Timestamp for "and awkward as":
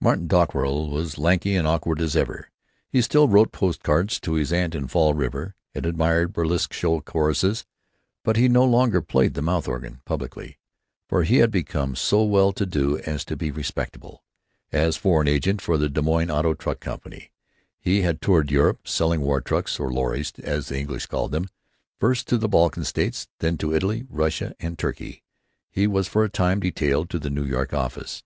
1.54-2.16